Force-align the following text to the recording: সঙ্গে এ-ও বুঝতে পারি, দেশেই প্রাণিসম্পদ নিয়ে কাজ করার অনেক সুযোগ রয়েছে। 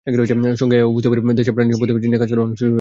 সঙ্গে 0.61 0.75
এ-ও 0.81 0.89
বুঝতে 0.95 1.09
পারি, 1.11 1.21
দেশেই 1.39 1.55
প্রাণিসম্পদ 1.57 1.87
নিয়ে 2.11 2.21
কাজ 2.23 2.29
করার 2.31 2.43
অনেক 2.45 2.55
সুযোগ 2.59 2.67
রয়েছে। 2.67 2.67